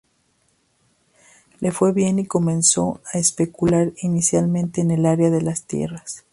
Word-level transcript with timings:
Le 1.59 1.71
fue 1.71 1.91
bien 1.93 2.17
y 2.17 2.25
comenzó 2.25 3.01
a 3.13 3.19
especular, 3.19 3.91
inicialmente 4.01 4.81
en 4.81 4.89
el 4.89 5.05
área 5.05 5.29
de 5.29 5.53
tierras. 5.67 6.25